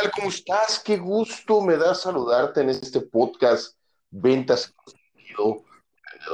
[0.00, 0.10] tal?
[0.12, 0.80] ¿Cómo estás?
[0.82, 3.76] Qué gusto me da saludarte en este podcast
[4.10, 4.74] Ventas
[5.14, 5.62] Vendedor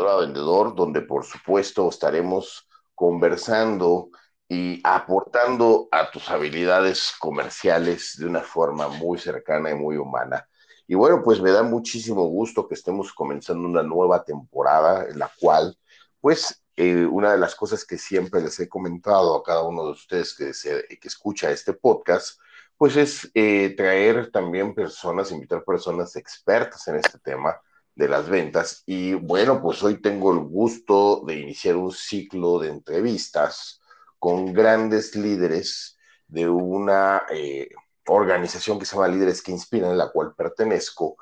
[0.09, 4.11] a Vendedor, donde por supuesto estaremos conversando
[4.49, 10.49] y aportando a tus habilidades comerciales de una forma muy cercana y muy humana.
[10.87, 15.31] Y bueno, pues me da muchísimo gusto que estemos comenzando una nueva temporada en la
[15.41, 15.77] cual,
[16.21, 19.93] pues, eh, una de las cosas que siempre les he comentado a cada uno de
[19.93, 20.53] ustedes que,
[20.99, 22.39] que escucha este podcast,
[22.79, 27.61] pues es eh, traer también personas, invitar personas expertas en este tema
[27.95, 28.83] de las ventas.
[28.87, 33.81] Y bueno, pues hoy tengo el gusto de iniciar un ciclo de entrevistas
[34.19, 37.71] con grandes líderes de una eh,
[38.07, 41.17] organización que se llama Líderes que Inspiran, en la cual pertenezco.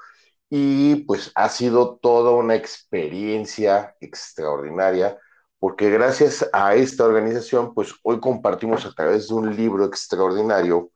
[0.51, 5.19] Y pues ha sido toda una experiencia extraordinaria,
[5.59, 10.91] porque gracias a esta organización, pues hoy compartimos a través de un libro extraordinario,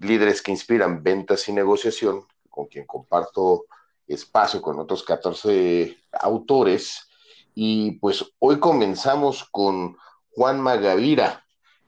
[0.00, 3.64] Líderes que Inspiran Ventas y Negociación, con quien comparto
[4.06, 7.08] espacio con otros 14 autores.
[7.54, 9.96] Y pues hoy comenzamos con
[10.34, 11.42] Juan Magavira,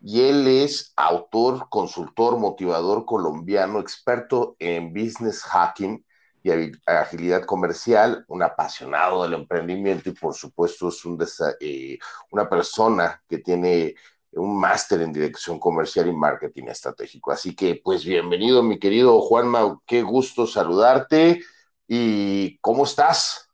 [0.06, 6.04] y él es autor, consultor, motivador colombiano, experto en business hacking
[6.42, 6.50] y
[6.84, 11.18] agilidad comercial, un apasionado del emprendimiento y por supuesto es un
[11.58, 11.98] eh,
[12.30, 13.94] una persona que tiene
[14.36, 17.32] un máster en dirección comercial y marketing estratégico.
[17.32, 21.42] Así que pues bienvenido mi querido Juanma, qué gusto saludarte
[21.88, 23.48] y ¿cómo estás?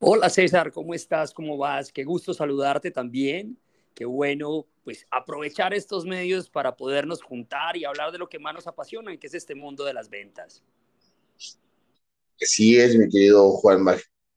[0.00, 1.32] Hola César, ¿cómo estás?
[1.32, 1.92] ¿Cómo vas?
[1.92, 3.58] Qué gusto saludarte también
[3.94, 8.52] qué bueno pues aprovechar estos medios para podernos juntar y hablar de lo que más
[8.52, 10.62] nos apasiona, que es este mundo de las ventas.
[12.42, 13.82] Así es, mi querido Juan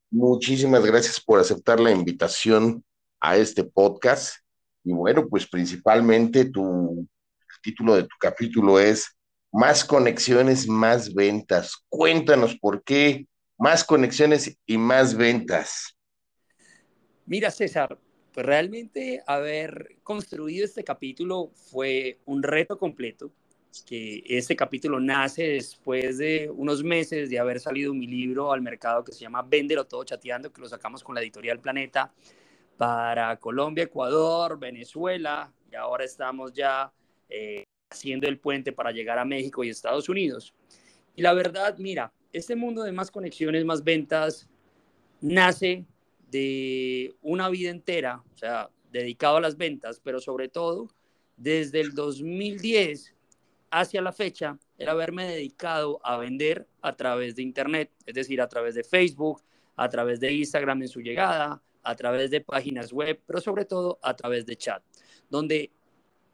[0.10, 2.82] Muchísimas gracias por aceptar la invitación
[3.20, 4.38] a este podcast.
[4.87, 7.05] Y bueno, pues principalmente tu
[7.61, 9.17] título de tu capítulo es
[9.52, 11.75] Más conexiones, más ventas.
[11.89, 13.27] Cuéntanos por qué
[13.58, 15.98] más conexiones y más ventas.
[17.25, 17.99] Mira, César,
[18.33, 23.30] pues realmente haber construido este capítulo fue un reto completo,
[23.86, 29.04] que este capítulo nace después de unos meses de haber salido mi libro al mercado
[29.04, 32.14] que se llama Véndelo todo chateando, que lo sacamos con la editorial Planeta
[32.77, 36.92] para Colombia, Ecuador, Venezuela, y ahora estamos ya
[37.30, 40.54] eh, haciendo el puente para llegar a México y Estados Unidos.
[41.16, 44.48] Y la verdad, mira, este mundo de más conexiones, más ventas,
[45.20, 45.86] nace
[46.30, 50.89] de una vida entera, o sea, dedicado a las ventas, pero sobre todo
[51.36, 53.14] desde el 2010
[53.71, 58.48] hacia la fecha, era haberme dedicado a vender a través de Internet, es decir, a
[58.48, 59.42] través de Facebook,
[59.76, 63.98] a través de Instagram en su llegada, a través de páginas web, pero sobre todo
[64.02, 64.83] a través de chat,
[65.30, 65.71] donde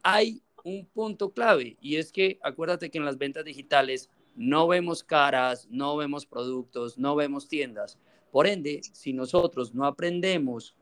[0.02, 5.04] hay un punto clave y es que acuérdate que en las ventas digitales no vemos
[5.04, 7.98] caras, no vemos productos, no vemos tiendas,
[8.32, 10.74] por ende, si nosotros no aprendemos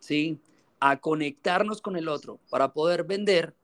[0.00, 0.38] ¿sí?
[0.80, 3.54] a conectarnos con el otro para poder vender,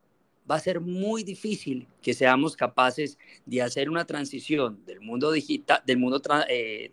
[0.50, 5.82] va a ser muy difícil que seamos capaces de hacer una transición del mundo digital,
[5.84, 6.92] del mundo, eh,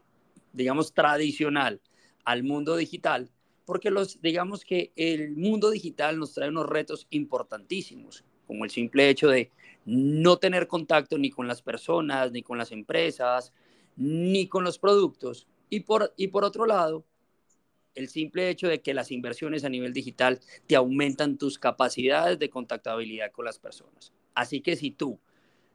[0.51, 1.79] digamos, tradicional
[2.25, 3.29] al mundo digital,
[3.65, 9.09] porque los, digamos que el mundo digital nos trae unos retos importantísimos, como el simple
[9.09, 9.51] hecho de
[9.85, 13.53] no tener contacto ni con las personas, ni con las empresas,
[13.95, 17.05] ni con los productos, y por, y por otro lado,
[17.95, 22.49] el simple hecho de que las inversiones a nivel digital te aumentan tus capacidades de
[22.49, 24.13] contactabilidad con las personas.
[24.33, 25.19] Así que si tú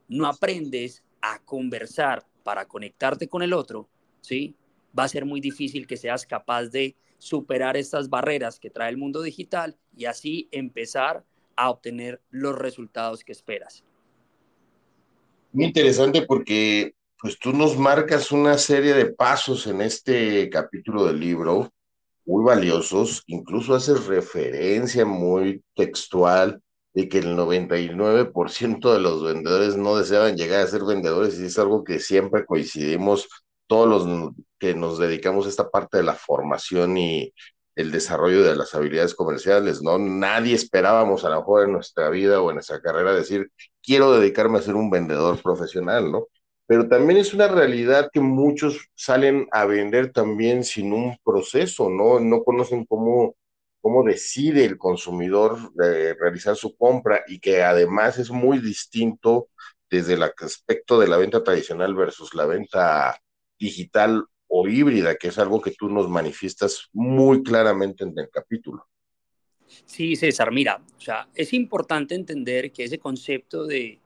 [0.09, 3.89] no aprendes a conversar para conectarte con el otro,
[4.21, 4.55] ¿sí?
[4.99, 8.97] Va a ser muy difícil que seas capaz de superar estas barreras que trae el
[8.97, 11.25] mundo digital y así empezar
[11.57, 13.83] a obtener los resultados que esperas.
[15.53, 21.19] Muy interesante porque pues tú nos marcas una serie de pasos en este capítulo del
[21.19, 21.71] libro,
[22.27, 26.61] muy valiosos, incluso haces referencia muy textual
[26.93, 31.59] de que el 99% de los vendedores no deseaban llegar a ser vendedores y es
[31.59, 33.29] algo que siempre coincidimos
[33.67, 37.33] todos los que nos dedicamos a esta parte de la formación y
[37.75, 39.99] el desarrollo de las habilidades comerciales, ¿no?
[39.99, 43.51] Nadie esperábamos a lo mejor en nuestra vida o en nuestra carrera decir,
[43.83, 46.29] quiero dedicarme a ser un vendedor profesional, ¿no?
[46.67, 52.19] pero también es una realidad que muchos salen a vender también sin un proceso, ¿no?
[52.21, 53.37] No conocen cómo,
[53.81, 59.49] cómo decide el consumidor realizar su compra y que además es muy distinto
[59.89, 63.17] desde el aspecto de la venta tradicional versus la venta
[63.59, 68.87] digital o híbrida, que es algo que tú nos manifiestas muy claramente en el capítulo.
[69.85, 74.01] Sí, César, mira, o sea, es importante entender que ese concepto de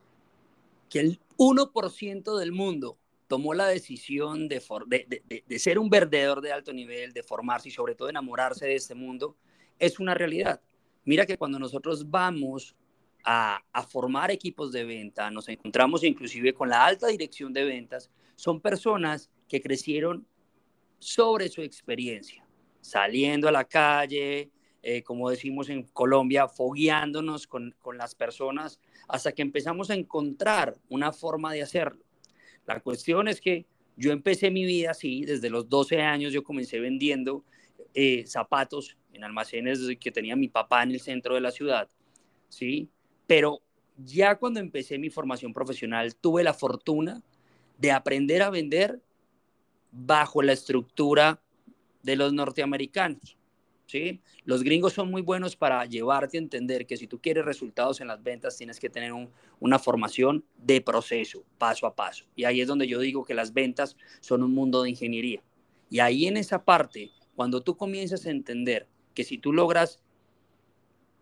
[0.88, 2.98] que el 1% del mundo
[3.28, 4.60] tomó la decisión de,
[5.46, 8.94] de, ser un vendedor de alto nivel, de formarse y sobre todo enamorarse de este
[8.94, 9.36] mundo,
[9.78, 10.60] es una realidad.
[11.04, 12.74] Mira que cuando nosotros vamos
[13.22, 18.10] a, a, formar equipos de venta, nos encontramos inclusive con la alta dirección de ventas,
[18.34, 20.26] son personas que crecieron
[20.98, 22.46] sobre su experiencia,
[22.80, 24.50] saliendo a la calle,
[24.82, 30.78] eh, como decimos en Colombia, fogueándonos con, con las personas hasta que empezamos a encontrar
[30.88, 32.02] una forma de hacerlo.
[32.66, 33.66] La cuestión es que
[33.96, 37.44] yo empecé mi vida así, desde los 12 años yo comencé vendiendo
[37.92, 41.88] eh, zapatos en almacenes que tenía mi papá en el centro de la ciudad,
[42.48, 42.88] ¿sí?
[43.26, 43.62] Pero
[43.96, 47.20] ya cuando empecé mi formación profesional tuve la fortuna
[47.78, 49.02] de aprender a vender
[49.92, 51.40] bajo la estructura
[52.02, 53.36] de los norteamericanos.
[54.44, 58.06] Los gringos son muy buenos para llevarte a entender que si tú quieres resultados en
[58.06, 59.12] las ventas tienes que tener
[59.58, 62.24] una formación de proceso, paso a paso.
[62.36, 65.42] Y ahí es donde yo digo que las ventas son un mundo de ingeniería.
[65.88, 70.00] Y ahí en esa parte, cuando tú comienzas a entender que si tú logras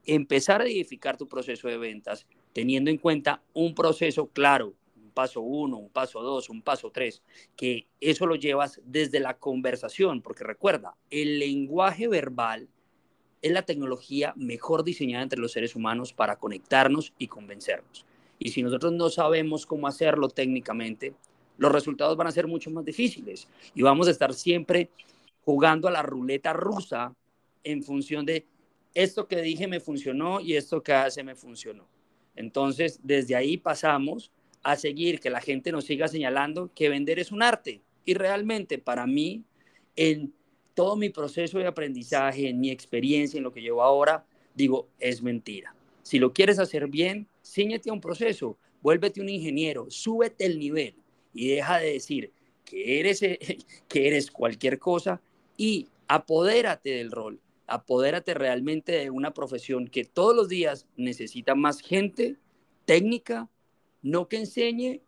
[0.05, 4.75] empezar a edificar tu proceso de ventas, teniendo en cuenta un proceso claro,
[5.19, 7.23] paso uno, un paso dos, un paso tres,
[7.56, 12.69] que eso lo llevas desde la conversación, porque recuerda, el lenguaje verbal
[13.43, 18.06] es la tecnología mejor diseñada entre los seres humanos para conectarnos y convencernos.
[18.38, 21.15] Y si nosotros no sabemos cómo hacerlo técnicamente,
[21.56, 24.88] los resultados van a ser mucho más difíciles y vamos a estar siempre
[25.44, 27.12] jugando a la ruleta rusa
[27.65, 28.47] en función de
[28.94, 31.88] esto que dije me funcionó y esto que hace me funcionó.
[32.37, 34.31] Entonces, desde ahí pasamos
[34.62, 37.82] a seguir, que la gente nos siga señalando que vender es un arte.
[38.05, 39.44] Y realmente para mí,
[39.96, 40.32] en
[40.75, 44.25] todo mi proceso de aprendizaje, en mi experiencia, en lo que llevo ahora,
[44.55, 45.75] digo, es mentira.
[46.02, 50.94] Si lo quieres hacer bien, ciñete a un proceso, vuélvete un ingeniero, súbete el nivel
[51.34, 52.32] y deja de decir
[52.64, 53.20] que eres,
[53.88, 55.20] que eres cualquier cosa
[55.56, 61.81] y apodérate del rol, apodérate realmente de una profesión que todos los días necesita más
[61.81, 62.37] gente
[62.84, 63.49] técnica,
[64.02, 65.00] no que enseñe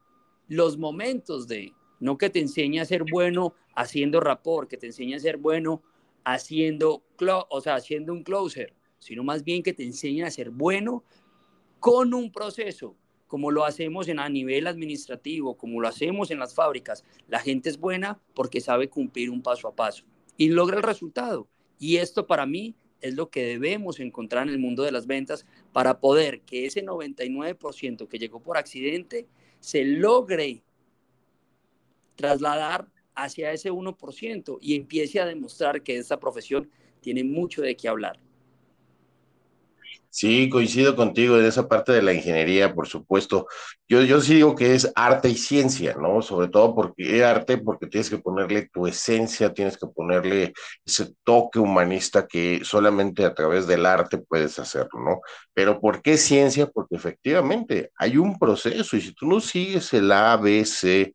[0.48, 5.14] los momentos de, no que te enseñe a ser bueno haciendo rapport, que te enseñe
[5.14, 5.82] a ser bueno
[6.25, 7.02] haciendo,
[7.48, 11.04] o sea, haciendo un closer, sino más bien que te enseñe a ser bueno
[11.78, 12.96] con un proceso,
[13.26, 17.04] como lo hacemos en, a nivel administrativo, como lo hacemos en las fábricas.
[17.28, 20.04] La gente es buena porque sabe cumplir un paso a paso
[20.37, 21.48] y logra el resultado.
[21.78, 25.47] Y esto para mí es lo que debemos encontrar en el mundo de las ventas
[25.73, 29.26] para poder que ese 99% que llegó por accidente
[29.61, 30.62] se logre
[32.17, 36.70] trasladar hacia ese 1% y empiece a demostrar que esta profesión
[37.00, 38.20] tiene mucho de qué hablar.
[40.12, 43.47] Sí, coincido contigo en esa parte de la ingeniería, por supuesto.
[43.89, 46.21] Yo, yo sí digo que es arte y ciencia, ¿no?
[46.21, 50.53] Sobre todo porque es arte, porque tienes que ponerle tu esencia, tienes que ponerle
[50.85, 55.21] ese toque humanista que solamente a través del arte puedes hacerlo, ¿no?
[55.55, 56.67] Pero ¿por qué ciencia?
[56.67, 61.15] Porque efectivamente hay un proceso y si tú no sigues el ABC,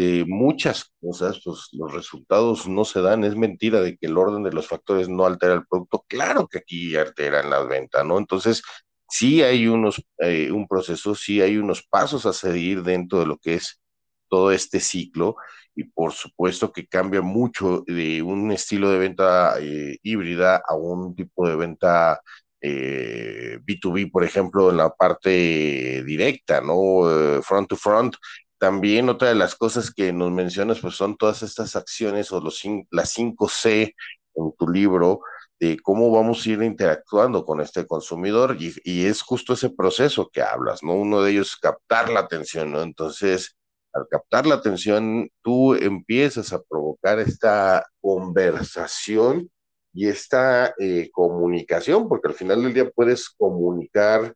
[0.00, 3.24] de muchas cosas, pues los resultados no se dan.
[3.24, 6.04] Es mentira de que el orden de los factores no altera el producto.
[6.08, 8.16] Claro que aquí alteran las ventas, ¿no?
[8.16, 8.62] Entonces,
[9.08, 13.36] sí hay unos, eh, un proceso, sí hay unos pasos a seguir dentro de lo
[13.36, 13.80] que es
[14.28, 15.36] todo este ciclo
[15.74, 21.14] y por supuesto que cambia mucho de un estilo de venta eh, híbrida a un
[21.14, 22.20] tipo de venta
[22.62, 27.42] B2B, eh, por ejemplo, en la parte directa, ¿no?
[27.42, 28.16] front to front,
[28.60, 32.62] también otra de las cosas que nos mencionas, pues son todas estas acciones o los,
[32.90, 33.94] las 5C
[34.34, 35.22] en tu libro,
[35.58, 40.42] de cómo vamos a ir interactuando con este consumidor y, es justo ese proceso que
[40.42, 40.94] hablas, ¿no?
[40.94, 42.82] Uno de ellos es captar la atención, ¿no?
[42.82, 43.56] Entonces,
[43.94, 49.50] al captar la atención, tú empiezas a provocar esta conversación
[49.94, 54.34] y esta eh, comunicación, porque al final del día puedes comunicar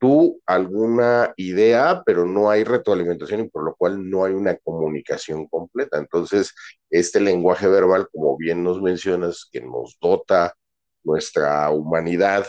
[0.00, 5.46] tú alguna idea, pero no hay retroalimentación y por lo cual no hay una comunicación
[5.46, 5.98] completa.
[5.98, 6.54] Entonces,
[6.90, 10.56] este lenguaje verbal, como bien nos mencionas, que nos dota
[11.04, 12.46] nuestra humanidad,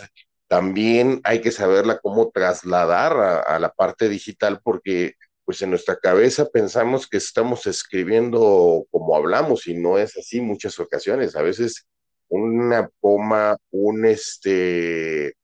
[0.47, 3.13] también hay que saberla cómo trasladar
[3.47, 5.15] a, la parte digital porque
[5.45, 10.79] pues en nuestra cabeza pensamos que estamos escribiendo como hablamos y no es así muchas
[10.79, 11.35] ocasiones.
[11.35, 11.87] A veces
[12.29, 15.35] una coma, un este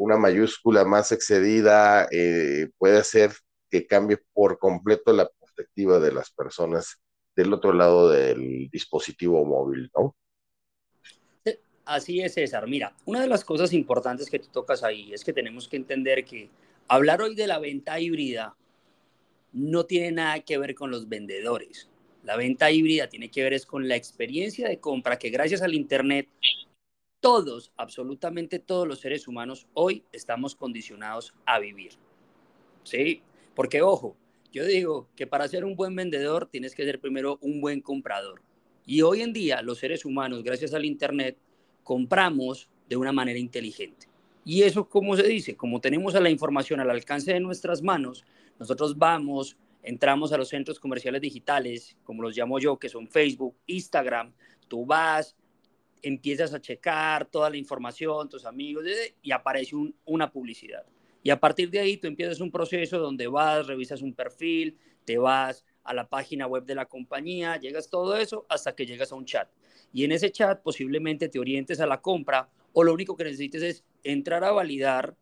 [0.00, 3.32] una mayúscula más excedida eh, puede hacer
[3.70, 6.96] que cambie por completo la perspectiva de las personas
[7.36, 10.16] del otro lado del dispositivo móvil, ¿no?
[11.84, 12.66] Así es, César.
[12.66, 16.24] Mira, una de las cosas importantes que tú tocas ahí es que tenemos que entender
[16.24, 16.48] que
[16.88, 18.56] hablar hoy de la venta híbrida
[19.52, 21.90] no tiene nada que ver con los vendedores.
[22.22, 25.74] La venta híbrida tiene que ver es con la experiencia de compra que gracias al
[25.74, 26.26] Internet
[27.20, 31.92] todos, absolutamente todos los seres humanos hoy estamos condicionados a vivir.
[32.82, 33.22] ¿Sí?
[33.54, 34.16] Porque ojo,
[34.52, 38.42] yo digo que para ser un buen vendedor tienes que ser primero un buen comprador.
[38.86, 41.36] Y hoy en día los seres humanos, gracias al Internet,
[41.84, 44.08] compramos de una manera inteligente.
[44.44, 45.56] Y eso, ¿cómo se dice?
[45.56, 48.24] Como tenemos a la información al alcance de nuestras manos,
[48.58, 53.54] nosotros vamos, entramos a los centros comerciales digitales, como los llamo yo, que son Facebook,
[53.66, 54.32] Instagram,
[54.66, 55.36] tú vas,
[56.02, 58.84] empiezas a checar toda la información, tus amigos,
[59.22, 60.84] y aparece una publicidad.
[61.22, 65.18] Y a partir de ahí tú empiezas un proceso donde vas, revisas un perfil, te
[65.18, 69.16] vas a la página web de la compañía, llegas todo eso hasta que llegas a
[69.16, 69.48] un chat.
[69.92, 73.62] Y en ese chat posiblemente te orientes a la compra o lo único que necesites
[73.62, 75.16] es entrar a validar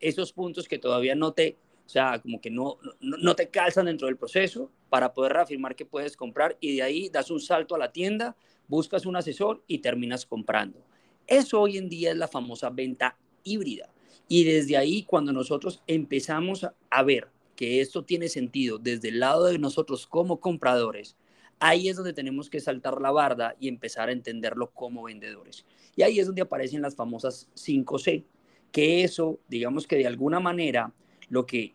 [0.00, 3.86] esos puntos que todavía no te, o sea, como que no, no, no te calzan
[3.86, 7.74] dentro del proceso para poder reafirmar que puedes comprar y de ahí das un salto
[7.74, 8.36] a la tienda,
[8.68, 10.82] buscas un asesor y terminas comprando.
[11.26, 13.88] Eso hoy en día es la famosa venta híbrida.
[14.28, 19.44] Y desde ahí, cuando nosotros empezamos a ver que esto tiene sentido desde el lado
[19.44, 21.16] de nosotros como compradores,
[21.60, 25.64] ahí es donde tenemos que saltar la barda y empezar a entenderlo como vendedores.
[25.96, 28.24] Y ahí es donde aparecen las famosas 5C,
[28.72, 30.92] que eso, digamos que de alguna manera,
[31.28, 31.74] lo que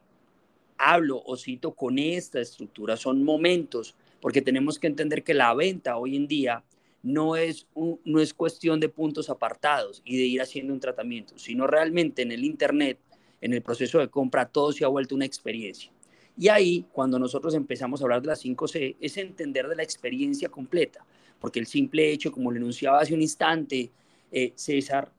[0.78, 5.98] hablo o cito con esta estructura son momentos, porque tenemos que entender que la venta
[5.98, 6.64] hoy en día
[7.02, 7.68] no es,
[8.04, 12.32] no es cuestión de puntos apartados y de ir haciendo un tratamiento, sino realmente en
[12.32, 13.00] el Internet,
[13.42, 15.92] en el proceso de compra, todo se ha vuelto una experiencia.
[16.38, 20.50] Y ahí, cuando nosotros empezamos a hablar de las 5C, es entender de la experiencia
[20.50, 21.06] completa,
[21.40, 23.92] porque el simple hecho, como lo enunciaba hace un instante
[24.32, 25.12] eh, César,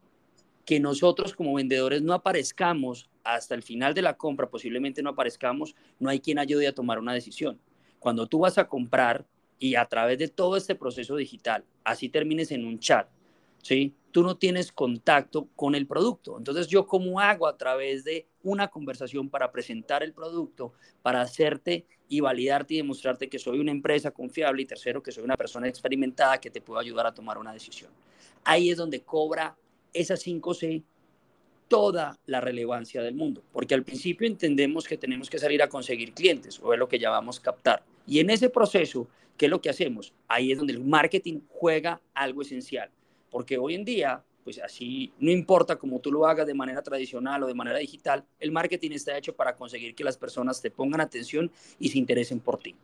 [0.64, 5.74] que nosotros como vendedores no aparezcamos hasta el final de la compra, posiblemente no aparezcamos,
[5.98, 7.58] no hay quien ayude a tomar una decisión.
[7.98, 9.26] Cuando tú vas a comprar,
[9.60, 13.06] y a través de todo este proceso digital, así termines en un chat,
[13.62, 13.94] ¿sí?
[14.10, 16.38] Tú no tienes contacto con el producto.
[16.38, 21.86] Entonces, ¿yo cómo hago a través de una conversación para presentar el producto, para hacerte
[22.08, 25.68] y validarte y demostrarte que soy una empresa confiable y tercero, que soy una persona
[25.68, 27.90] experimentada que te puedo ayudar a tomar una decisión?
[28.42, 29.56] Ahí es donde cobra
[29.92, 30.82] esa 5C
[31.70, 36.12] toda la relevancia del mundo, porque al principio entendemos que tenemos que salir a conseguir
[36.12, 37.82] clientes, o es lo que llamamos captar.
[38.06, 39.08] Y en ese proceso
[39.40, 40.12] ¿Qué es lo que hacemos?
[40.28, 42.90] Ahí es donde el marketing juega algo esencial,
[43.30, 47.42] porque hoy en día, pues así, no importa cómo tú lo hagas de manera tradicional
[47.42, 51.00] o de manera digital, el marketing está hecho para conseguir que las personas te pongan
[51.00, 52.76] atención y se interesen por ti.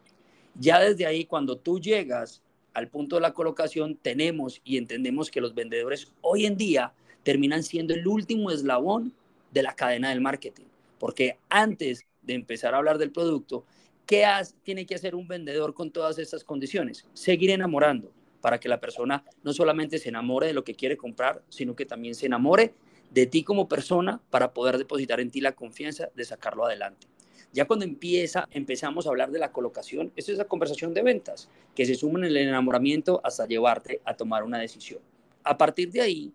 [0.58, 5.42] Ya desde ahí, cuando tú llegas al punto de la colocación, tenemos y entendemos que
[5.42, 6.94] los vendedores hoy en día
[7.26, 9.12] terminan siendo el último eslabón
[9.50, 10.66] de la cadena del marketing,
[10.99, 13.64] porque antes de empezar a hablar del producto,
[14.06, 14.25] ¿Qué
[14.62, 17.04] tiene que hacer un vendedor con todas estas condiciones?
[17.12, 21.42] Seguir enamorando para que la persona no solamente se enamore de lo que quiere comprar,
[21.49, 22.73] sino que también se enamore
[23.11, 27.09] de ti como persona para poder depositar en ti la confianza de sacarlo adelante.
[27.52, 31.49] Ya cuando empieza, empezamos a hablar de la colocación, esa es la conversación de ventas,
[31.75, 35.00] que se suma en el enamoramiento hasta llevarte a tomar una decisión.
[35.42, 36.33] A partir de ahí,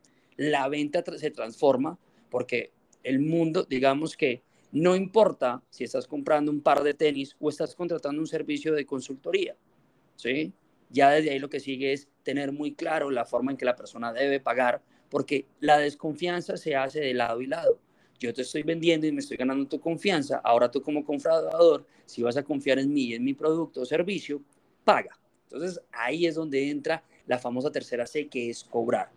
[0.50, 2.72] la venta se transforma porque
[3.04, 7.76] el mundo, digamos que no importa si estás comprando un par de tenis o estás
[7.76, 9.56] contratando un servicio de consultoría,
[10.16, 10.54] ¿sí?
[10.90, 13.76] Ya desde ahí lo que sigue es tener muy claro la forma en que la
[13.76, 17.80] persona debe pagar, porque la desconfianza se hace de lado y lado.
[18.18, 20.42] Yo te estoy vendiendo y me estoy ganando tu confianza.
[20.44, 24.42] Ahora tú como comprador, si vas a confiar en mí, en mi producto o servicio,
[24.84, 25.20] paga.
[25.44, 29.12] Entonces ahí es donde entra la famosa tercera C, que es cobrar.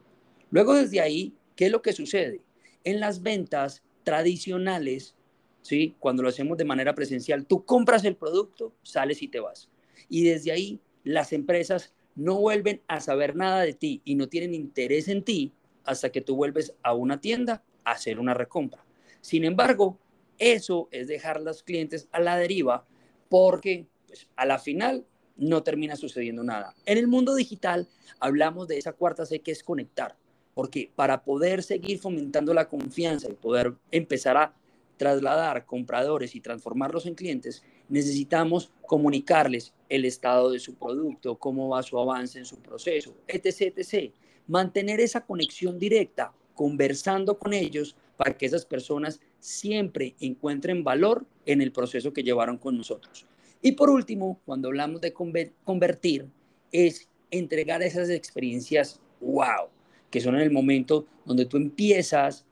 [0.55, 2.41] Luego desde ahí, ¿qué es lo que sucede?
[2.85, 5.17] En las ventas tradicionales,
[5.63, 5.97] ¿sí?
[5.99, 9.69] Cuando lo hacemos de manera presencial, tú compras el producto, sales y te vas.
[10.09, 14.55] Y desde ahí las empresas no vuelven a saber nada de ti y no tienen
[14.55, 18.87] interés en ti hasta que tú vuelves a una tienda a hacer una recompra.
[19.23, 19.99] Sin embargo,
[20.39, 22.87] eso es dejar a los clientes a la deriva
[23.29, 25.05] porque pues, a la final
[25.37, 26.77] no termina sucediendo nada.
[26.87, 27.89] En el mundo digital
[28.21, 30.17] hablamos de esa cuarta C que es conectar,
[30.55, 34.55] porque para poder seguir fomentando la confianza y poder empezar a
[34.97, 41.83] trasladar compradores y transformarlos en clientes, necesitamos comunicarles el estado de su producto, cómo va
[41.83, 44.15] su avance en su proceso, etc, etc.
[44.47, 51.61] Mantener esa conexión directa, conversando con ellos para que esas personas siempre encuentren valor en
[51.61, 53.27] el proceso que llevaron con nosotros.
[53.61, 56.29] Y por último, cuando hablamos de convertir,
[56.71, 59.69] es entregar esas experiencias wow,
[60.15, 62.47] que son en el momento donde tú empiezas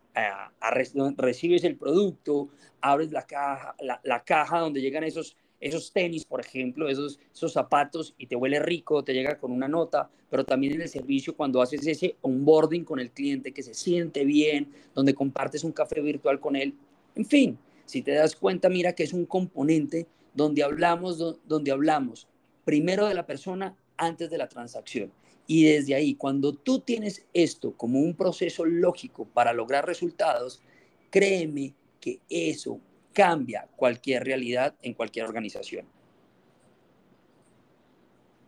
[1.16, 2.48] recibes el producto,
[2.80, 8.16] abres la caja, la, caja donde llegan esos, esos tenis, por ejemplo, esos, esos zapatos
[8.18, 11.62] y te huele rico, te llega con una nota, pero también en el servicio cuando
[11.62, 16.40] haces ese onboarding con el cliente que se siente bien, donde compartes un café virtual
[16.40, 16.74] con él.
[17.14, 22.26] En fin, si te das cuenta, mira que es un componente donde hablamos, donde hablamos
[22.64, 25.12] primero de la persona antes de la transacción.
[25.46, 30.62] Y desde ahí, cuando tú tienes esto como un proceso lógico para lograr resultados,
[31.10, 32.80] créeme que eso
[33.12, 35.86] cambia cualquier realidad en cualquier organización.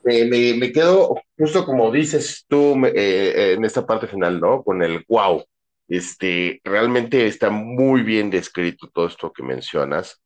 [0.04, 4.62] me, quedo justo como dices tú eh, en esta parte final, ¿no?
[4.62, 5.44] Con el wow.
[5.86, 10.22] Este, realmente está muy bien descrito todo esto que mencionas,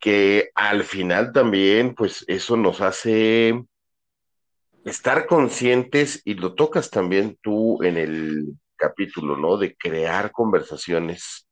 [0.00, 3.62] que al final también, pues eso nos hace
[4.86, 9.58] estar conscientes y lo tocas también tú en el capítulo, ¿no?
[9.58, 11.48] De crear conversaciones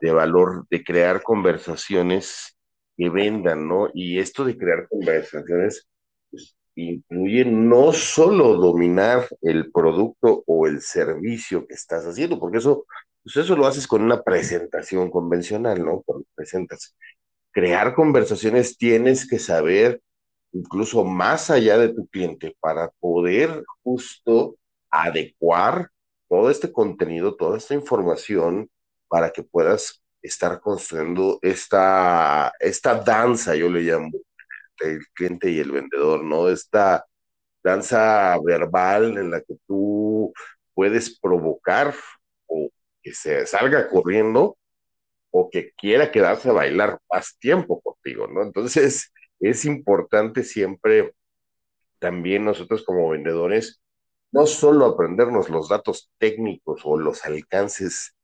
[0.00, 2.56] de valor, de crear conversaciones
[2.96, 3.90] que vendan, ¿no?
[3.92, 5.86] Y esto de crear conversaciones
[6.30, 12.86] pues, incluye no solo dominar el producto o el servicio que estás haciendo, porque eso,
[13.22, 16.02] pues eso lo haces con una presentación convencional, ¿no?
[16.06, 16.96] Cuando presentas.
[17.52, 20.00] Crear conversaciones tienes que saber
[20.52, 24.56] incluso más allá de tu cliente para poder justo
[24.90, 25.90] adecuar
[26.28, 28.70] todo este contenido, toda esta información
[29.08, 34.10] para que puedas estar construyendo esta, esta danza, yo le llamo,
[34.80, 36.48] el cliente y el vendedor, ¿no?
[36.48, 37.06] Esta
[37.62, 40.32] danza verbal en la que tú
[40.74, 41.94] puedes provocar
[42.46, 42.68] o
[43.02, 44.56] que se salga corriendo
[45.30, 48.42] o que quiera quedarse a bailar más tiempo contigo, ¿no?
[48.42, 51.14] Entonces, es importante siempre
[51.98, 53.80] también nosotros como vendedores,
[54.32, 58.14] no solo aprendernos los datos técnicos o los alcances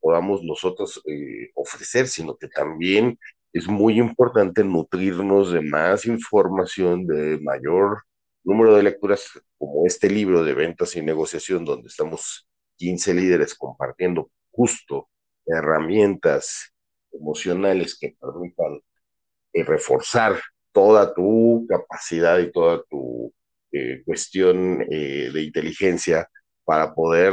[0.00, 3.18] podamos nosotros eh, ofrecer, sino que también
[3.52, 8.02] es muy importante nutrirnos de más información, de mayor
[8.44, 14.30] número de lecturas, como este libro de ventas y negociación, donde estamos 15 líderes compartiendo
[14.50, 15.08] justo
[15.46, 16.72] herramientas
[17.12, 18.80] emocionales que permitan
[19.56, 20.40] eh, reforzar
[20.72, 23.32] toda tu capacidad y toda tu
[23.72, 26.28] eh, cuestión de inteligencia
[26.64, 27.32] para poder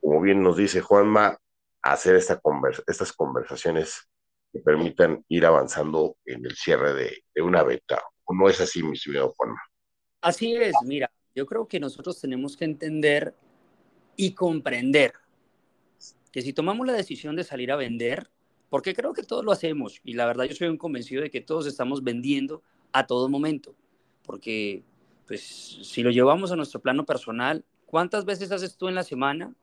[0.00, 1.38] como bien nos dice Juanma,
[1.82, 2.40] hacer esta
[2.86, 4.08] estas conversaciones
[4.52, 8.02] que permitan ir avanzando en el cierre de, una beta.
[8.24, 9.60] ¿O no es así, mi señor Juanma?
[10.20, 13.34] Así es, mira, yo creo que nosotros tenemos que entender
[14.16, 15.12] y comprender
[16.32, 18.28] que si tomamos la decisión de salir a vender,
[18.70, 21.42] porque creo que todos lo hacemos, y la verdad yo soy un convencido de que
[21.42, 23.74] todos estamos vendiendo a todo momento,
[24.24, 24.82] porque
[25.26, 29.54] pues si lo llevamos a nuestro plano personal, ¿cuántas veces haces tú en la semana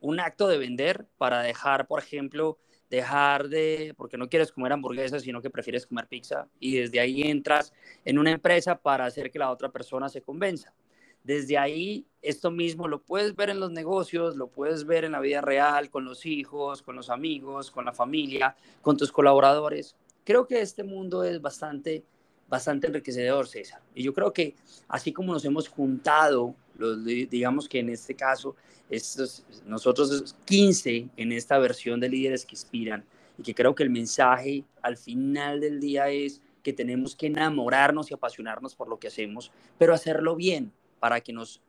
[0.00, 5.22] un acto de vender para dejar, por ejemplo, dejar de, porque no quieres comer hamburguesas,
[5.22, 7.72] sino que prefieres comer pizza, y desde ahí entras
[8.04, 10.74] en una empresa para hacer que la otra persona se convenza.
[11.22, 15.20] Desde ahí, esto mismo lo puedes ver en los negocios, lo puedes ver en la
[15.20, 19.96] vida real, con los hijos, con los amigos, con la familia, con tus colaboradores.
[20.24, 22.04] Creo que este mundo es bastante,
[22.48, 23.80] bastante enriquecedor, César.
[23.94, 24.54] Y yo creo que
[24.88, 28.56] así como nos hemos juntado, los, digamos que en este caso,
[28.88, 33.04] estos, nosotros 15 en esta versión de líderes que inspiran
[33.38, 38.10] y que creo que el mensaje al final del día es que tenemos que enamorarnos
[38.10, 41.60] y apasionarnos por lo que hacemos, pero hacerlo bien para que nos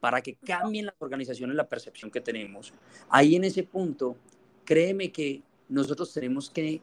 [0.00, 2.72] para que cambien las organizaciones la percepción que tenemos.
[3.08, 4.16] Ahí en ese punto,
[4.64, 6.80] créeme que nosotros tenemos que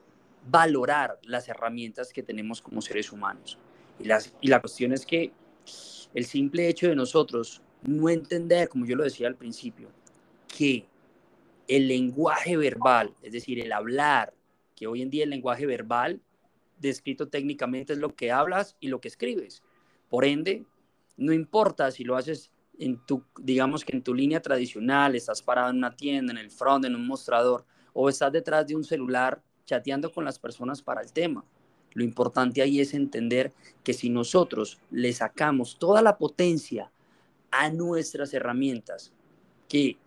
[0.50, 3.58] valorar las herramientas que tenemos como seres humanos.
[4.00, 5.32] Y, las, y la cuestión es que
[6.14, 9.90] el simple hecho de nosotros no entender, como yo lo decía al principio,
[10.48, 10.86] que
[11.68, 14.34] el lenguaje verbal, es decir, el hablar,
[14.76, 16.22] que hoy en día el lenguaje verbal,
[16.80, 19.64] descrito técnicamente, es lo que hablas y lo que escribes.
[20.10, 20.66] Por ende,
[21.18, 25.70] no importa si lo haces en tu, digamos que en tu línea tradicional, estás parado
[25.70, 29.42] en una tienda, en el front, en un mostrador, o estás detrás de un celular
[29.66, 31.46] chateando con las personas para el tema.
[31.94, 36.92] Lo importante ahí es entender que si nosotros le sacamos toda la potencia
[37.52, 39.14] a nuestras herramientas
[39.70, 39.98] que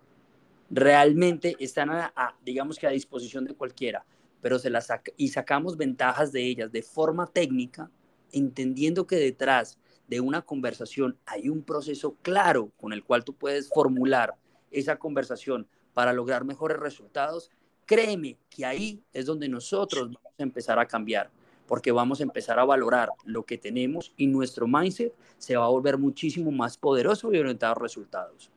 [0.71, 2.13] realmente están a,
[2.45, 4.05] digamos que a disposición de cualquiera,
[4.43, 7.91] pero se las y sacamos ventajas de ellas de forma técnica,
[8.33, 13.69] entendiendo que detrás de una conversación hay un proceso claro con el cual tú puedes
[13.69, 14.35] formular
[14.71, 17.51] esa conversación para lograr mejores resultados,
[17.87, 21.31] créeme que ahí es donde nosotros vamos a empezar a cambiar
[21.67, 25.69] porque vamos a empezar a valorar lo que tenemos y nuestro mindset se va a
[25.69, 28.51] volver muchísimo más poderoso y orientado a resultados.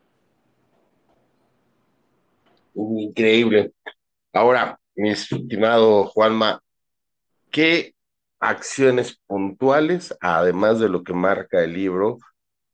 [2.73, 3.73] Increíble.
[4.31, 6.63] Ahora, mi estimado Juanma,
[7.51, 7.93] ¿qué
[8.41, 12.17] acciones puntuales, además de lo que marca el libro,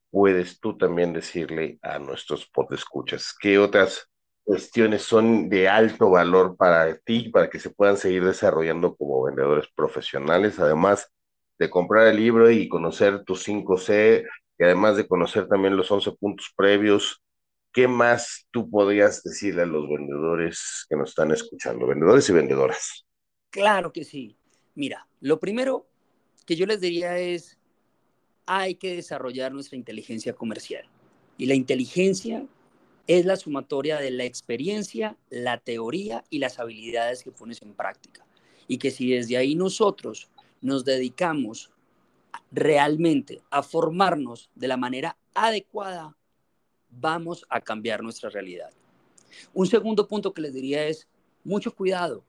[0.09, 3.35] puedes tú también decirle a nuestros podescuchas?
[3.39, 4.09] ¿Qué otras
[4.43, 9.67] cuestiones son de alto valor para ti, para que se puedan seguir desarrollando como vendedores
[9.75, 11.11] profesionales, además
[11.59, 14.25] de comprar el libro y conocer tus 5C,
[14.57, 17.21] y además de conocer también los 11 puntos previos,
[17.73, 23.05] ¿qué más tú podrías decirle a los vendedores que nos están escuchando, vendedores y vendedoras?
[23.49, 24.36] Claro que sí.
[24.77, 25.87] Mira, lo primero
[26.45, 27.57] que yo les diría es,
[28.45, 30.85] hay que desarrollar nuestra inteligencia comercial.
[31.35, 32.45] Y la inteligencia
[33.07, 38.23] es la sumatoria de la experiencia, la teoría y las habilidades que pones en práctica.
[38.67, 40.29] Y que si desde ahí nosotros
[40.61, 41.71] nos dedicamos
[42.51, 46.15] realmente a formarnos de la manera adecuada,
[46.91, 48.69] vamos a cambiar nuestra realidad.
[49.55, 51.07] Un segundo punto que les diría es
[51.43, 52.23] mucho cuidado.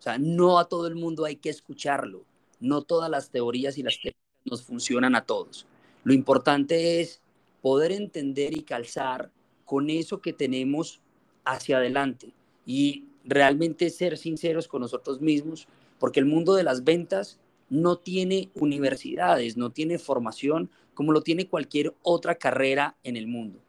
[0.00, 2.24] O sea, no a todo el mundo hay que escucharlo.
[2.58, 5.66] No todas las teorías y las técnicas nos funcionan a todos.
[6.04, 7.20] Lo importante es
[7.60, 9.30] poder entender y calzar
[9.66, 11.02] con eso que tenemos
[11.44, 12.32] hacia adelante
[12.64, 18.48] y realmente ser sinceros con nosotros mismos, porque el mundo de las ventas no tiene
[18.54, 23.60] universidades, no tiene formación como lo tiene cualquier otra carrera en el mundo.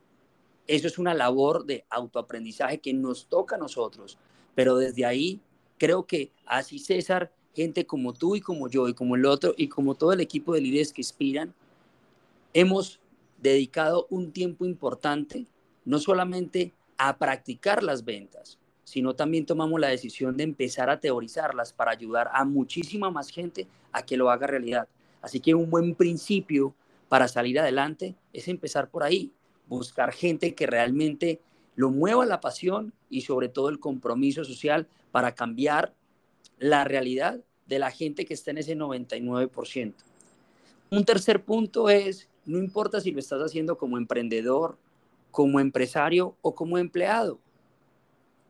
[0.66, 4.18] Eso es una labor de autoaprendizaje que nos toca a nosotros,
[4.56, 5.42] pero desde ahí
[5.82, 9.68] creo que así César, gente como tú y como yo y como el otro y
[9.68, 11.56] como todo el equipo de líderes que inspiran,
[12.54, 13.00] hemos
[13.40, 15.48] dedicado un tiempo importante
[15.84, 21.74] no solamente a practicar las ventas, sino también tomamos la decisión de empezar a teorizarlas
[21.74, 24.88] para ayudar a muchísima más gente a que lo haga realidad.
[25.20, 26.76] Así que un buen principio
[27.10, 29.32] para salir adelante es empezar por ahí,
[29.68, 31.42] buscar gente que realmente
[31.76, 35.94] lo mueva la pasión y sobre todo el compromiso social para cambiar
[36.60, 39.94] la realidad de la gente que está en ese 99%.
[40.90, 44.78] Un tercer punto es, no importa si lo estás haciendo como emprendedor,
[45.32, 47.40] como empresario o como empleado.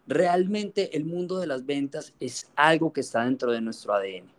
[0.07, 4.31] Realmente el mundo de las ventas es algo que está dentro de nuestro ADN.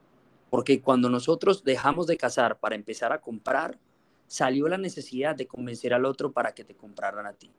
[0.50, 3.78] Porque cuando nosotros dejamos de cazar para empezar a comprar,
[4.26, 7.50] salió la necesidad de convencer al otro para que te compraran a ti.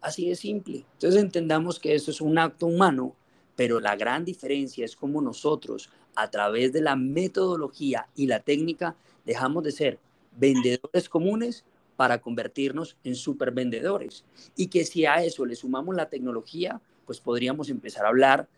[0.00, 0.84] Así de simple.
[0.92, 3.16] Entonces entendamos que eso es un acto humano,
[3.56, 8.96] pero la gran diferencia es cómo nosotros, a través de la metodología y la técnica,
[9.24, 9.98] dejamos de ser
[10.36, 11.64] vendedores comunes
[11.96, 14.24] para convertirnos en supervendedores.
[14.56, 18.48] Y que si a eso le sumamos la tecnología, pues podríamos empezar a hablar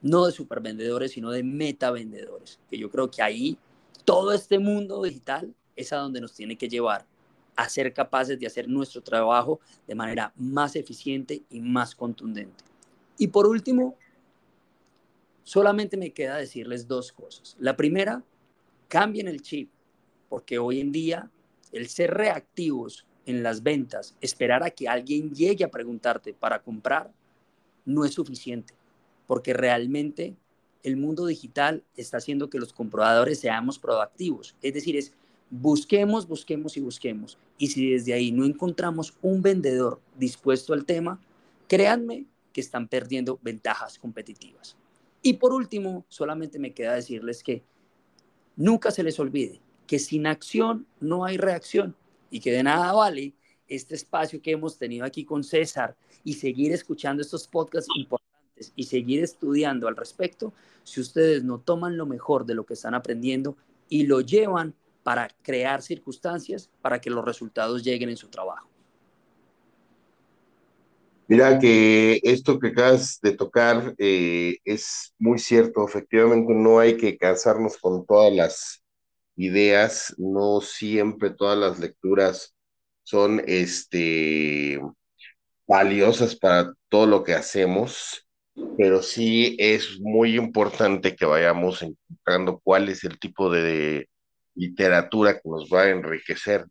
[0.00, 2.60] no de supervendedores, sino de metavendedores.
[2.70, 3.58] Que yo creo que ahí
[4.04, 7.06] todo este mundo digital es a donde nos tiene que llevar
[7.56, 12.64] a ser capaces de hacer nuestro trabajo de manera más eficiente y más contundente.
[13.18, 13.96] Y por último,
[15.44, 17.56] solamente me queda decirles dos cosas.
[17.58, 18.22] La primera,
[18.88, 19.70] cambien el chip,
[20.28, 21.30] porque hoy en día
[21.72, 27.12] el ser reactivos en las ventas, esperar a que alguien llegue a preguntarte para comprar,
[27.84, 28.74] no es suficiente,
[29.26, 30.36] porque realmente
[30.82, 34.56] el mundo digital está haciendo que los compradores seamos proactivos.
[34.62, 35.12] Es decir, es
[35.50, 37.38] busquemos, busquemos y busquemos.
[37.58, 41.20] Y si desde ahí no encontramos un vendedor dispuesto al tema,
[41.68, 44.76] créanme que están perdiendo ventajas competitivas.
[45.22, 47.62] Y por último, solamente me queda decirles que
[48.56, 51.94] nunca se les olvide que sin acción no hay reacción
[52.30, 53.34] y que de nada vale
[53.68, 58.84] este espacio que hemos tenido aquí con César y seguir escuchando estos podcasts importantes y
[58.84, 63.56] seguir estudiando al respecto si ustedes no toman lo mejor de lo que están aprendiendo
[63.88, 68.71] y lo llevan para crear circunstancias para que los resultados lleguen en su trabajo.
[71.32, 75.88] Mira que esto que acabas de tocar eh, es muy cierto.
[75.88, 78.84] Efectivamente, no hay que cansarnos con todas las
[79.36, 80.14] ideas.
[80.18, 82.54] No siempre todas las lecturas
[83.02, 84.78] son este,
[85.66, 88.28] valiosas para todo lo que hacemos,
[88.76, 94.06] pero sí es muy importante que vayamos encontrando cuál es el tipo de
[94.54, 96.66] literatura que nos va a enriquecer.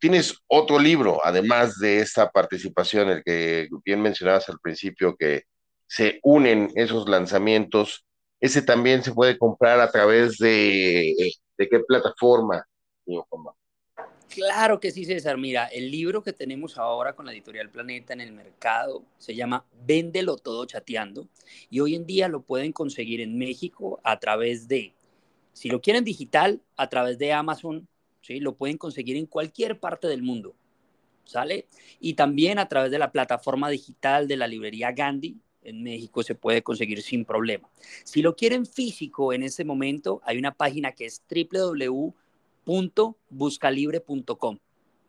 [0.00, 5.44] Tienes otro libro, además de esta participación, el que bien mencionabas al principio, que
[5.86, 8.04] se unen esos lanzamientos.
[8.40, 12.64] Ese también se puede comprar a través de, de qué plataforma,
[14.28, 15.38] Claro que sí, César.
[15.38, 19.64] Mira, el libro que tenemos ahora con la editorial Planeta en el mercado se llama
[19.86, 21.28] Véndelo todo chateando
[21.70, 24.94] y hoy en día lo pueden conseguir en México a través de
[25.52, 27.86] si lo quieren digital, a través de Amazon,
[28.24, 28.40] ¿sí?
[28.40, 30.54] lo pueden conseguir en cualquier parte del mundo.
[31.24, 31.68] ¿Sale?
[32.00, 36.34] Y también a través de la plataforma digital de la librería Gandhi, en México se
[36.34, 37.70] puede conseguir sin problema.
[38.04, 41.22] Si lo quieren físico en este momento, hay una página que es
[42.66, 44.58] www.buscalibre.com.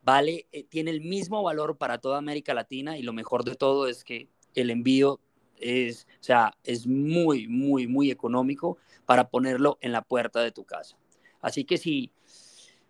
[0.03, 3.87] Vale, eh, tiene el mismo valor para toda América Latina y lo mejor de todo
[3.87, 5.19] es que el envío
[5.57, 10.63] es, o sea, es muy, muy, muy económico para ponerlo en la puerta de tu
[10.63, 10.97] casa.
[11.41, 12.11] Así que si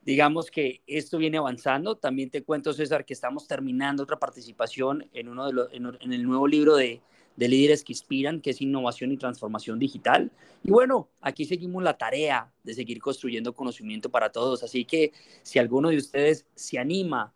[0.06, 5.30] digamos que esto viene avanzando, también te cuento, César, que estamos terminando otra participación en,
[5.30, 7.02] uno de los, en el nuevo libro de,
[7.36, 10.32] de líderes que inspiran, que es innovación y transformación digital.
[10.64, 14.64] Y bueno, aquí seguimos la tarea de seguir construyendo conocimiento para todos.
[14.64, 15.12] Así que
[15.44, 17.34] si alguno de ustedes se anima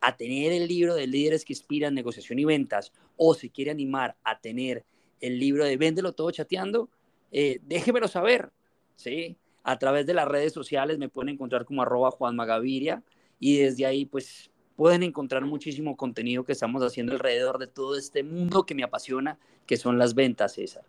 [0.00, 4.16] a tener el libro de líderes que inspiran negociación y ventas o se quiere animar
[4.24, 4.84] a tener
[5.20, 6.88] el libro de Véndelo todo chateando,
[7.30, 8.50] eh, déjemelo saber,
[8.96, 9.36] ¿sí?
[9.64, 13.02] A través de las redes sociales me pueden encontrar como arroba Juan Magaviria
[13.38, 18.22] y desde ahí pues pueden encontrar muchísimo contenido que estamos haciendo alrededor de todo este
[18.22, 20.84] mundo que me apasiona, que son las ventas, César.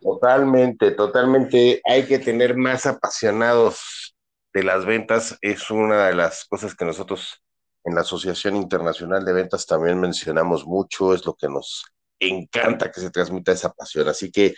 [0.00, 1.80] Totalmente, totalmente.
[1.84, 4.16] Hay que tener más apasionados
[4.52, 5.38] de las ventas.
[5.42, 7.42] Es una de las cosas que nosotros
[7.84, 11.14] en la Asociación Internacional de Ventas también mencionamos mucho.
[11.14, 11.84] Es lo que nos
[12.18, 14.08] encanta que se transmita esa pasión.
[14.08, 14.54] Así que,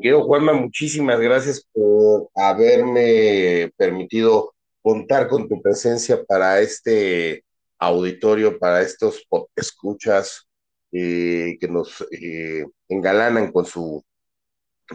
[0.00, 7.44] quiero Juanma, muchísimas gracias por haberme permitido contar con tu presencia para este
[7.78, 10.46] auditorio, para estos escuchas
[10.92, 14.04] eh, que nos eh, engalanan con su,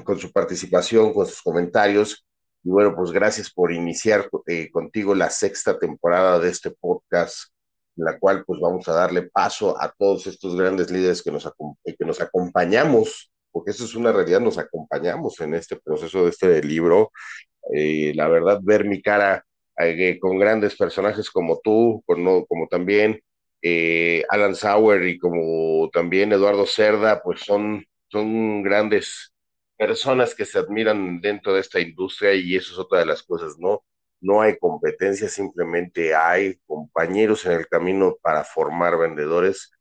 [0.04, 2.26] con su participación, con sus comentarios.
[2.64, 7.52] Y bueno, pues gracias por iniciar eh, contigo la sexta temporada de este podcast,
[7.98, 11.52] en la cual pues vamos a darle paso a todos estos grandes líderes que nos,
[11.84, 16.64] que nos acompañamos, porque eso es una realidad, nos acompañamos en este proceso de este
[16.64, 17.12] libro.
[17.72, 19.46] la verdad, ver mi cara
[19.80, 23.22] eh, con grandes personajes como tú, como, como también
[23.62, 29.34] eh, Alan Sauer y como también Eduardo Cerda, pues son, son grandes
[29.78, 33.56] personas que se admiran dentro de esta industria y eso es otra de las cosas,
[33.60, 33.84] ¿no?
[34.20, 39.72] No hay competencia, simplemente hay compañeros en el camino para formar vendedores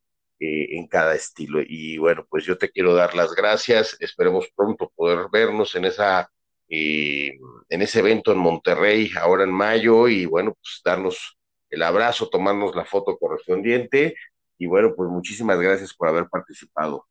[0.40, 1.60] eh, en cada estilo.
[1.62, 6.30] Y bueno, pues yo te quiero dar las gracias, esperemos pronto poder vernos en esa
[6.72, 7.32] eh,
[7.68, 11.36] en ese evento en Monterrey ahora en mayo y bueno, pues darnos
[11.68, 14.14] el abrazo, tomarnos la foto correspondiente
[14.56, 17.06] y bueno, pues muchísimas gracias por haber participado.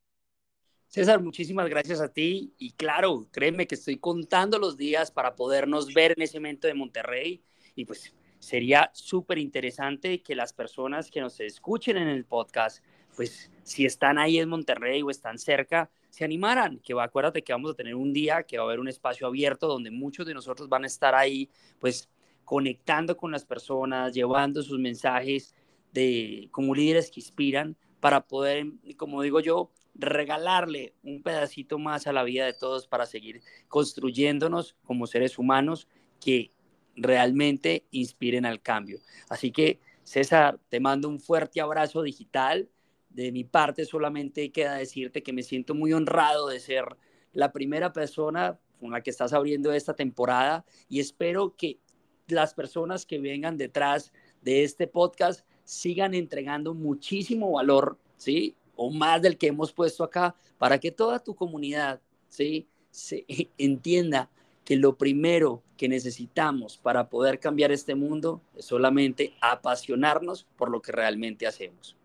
[0.87, 5.93] César, muchísimas gracias a ti y claro, créeme que estoy contando los días para podernos
[5.93, 7.43] ver en ese evento de Monterrey
[7.75, 12.83] y pues sería súper interesante que las personas que nos escuchen en el podcast,
[13.15, 17.53] pues si están ahí en Monterrey o están cerca, se animaran, que va, acuérdate que
[17.53, 20.33] vamos a tener un día que va a haber un espacio abierto donde muchos de
[20.33, 22.09] nosotros van a estar ahí, pues
[22.45, 25.53] conectando con las personas, llevando sus mensajes
[25.93, 28.65] de como líderes que inspiran para poder,
[28.97, 34.75] como digo yo, regalarle un pedacito más a la vida de todos para seguir construyéndonos
[34.85, 35.87] como seres humanos
[36.19, 36.51] que
[36.95, 38.99] realmente inspiren al cambio.
[39.29, 42.69] Así que, César, te mando un fuerte abrazo digital
[43.09, 46.85] de mi parte solamente queda decirte que me siento muy honrado de ser
[47.33, 51.79] la primera persona con la que estás abriendo esta temporada y espero que
[52.27, 58.55] las personas que vengan detrás de este podcast sigan entregando muchísimo valor, ¿sí?
[58.75, 62.67] O más del que hemos puesto acá para que toda tu comunidad, ¿sí?
[62.91, 63.25] Se
[63.57, 64.29] entienda
[64.63, 70.81] que lo primero que necesitamos para poder cambiar este mundo es solamente apasionarnos por lo
[70.81, 71.98] que realmente hacemos.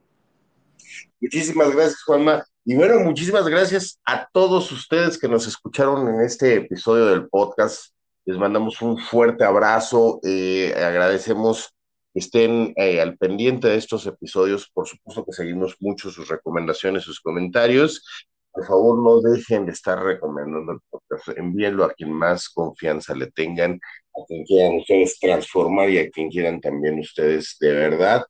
[1.21, 2.45] Muchísimas gracias, Juanma.
[2.65, 7.93] Y bueno, muchísimas gracias a todos ustedes que nos escucharon en este episodio del podcast.
[8.25, 10.19] Les mandamos un fuerte abrazo.
[10.23, 11.75] Eh, agradecemos
[12.13, 14.71] que estén eh, al pendiente de estos episodios.
[14.73, 18.03] Por supuesto que seguimos mucho sus recomendaciones, sus comentarios.
[18.51, 21.37] Por favor, no dejen de estar recomendando el podcast.
[21.37, 26.31] Envíenlo a quien más confianza le tengan, a quien quieran ustedes transformar y a quien
[26.31, 28.25] quieran también ustedes de verdad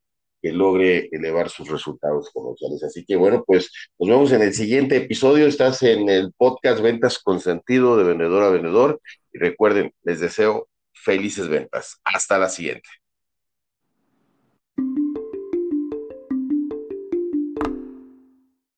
[0.44, 2.85] que logre elevar sus resultados comerciales.
[2.85, 5.46] Así que bueno, pues nos vemos en el siguiente episodio.
[5.46, 9.00] Estás en el podcast Ventas con Sentido de Vendedor a Vendedor.
[9.33, 11.98] Y recuerden, les deseo felices ventas.
[12.04, 12.90] Hasta la siguiente.